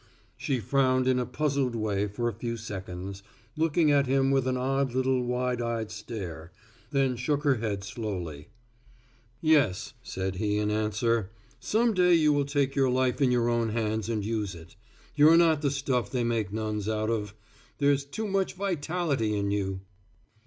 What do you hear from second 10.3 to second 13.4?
he in answer. "Some day you will take your life in